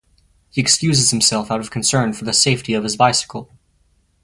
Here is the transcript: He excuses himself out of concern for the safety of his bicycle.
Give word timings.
He 0.49 0.59
excuses 0.59 1.11
himself 1.11 1.51
out 1.51 1.59
of 1.59 1.69
concern 1.69 2.13
for 2.13 2.25
the 2.25 2.33
safety 2.33 2.73
of 2.73 2.83
his 2.83 2.95
bicycle. 2.95 3.51